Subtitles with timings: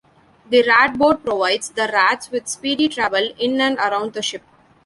[0.49, 4.41] The ratboard provides the rats with speedy travel in and around the ship.